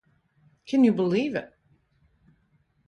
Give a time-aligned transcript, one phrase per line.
[0.65, 1.53] Can you believe it?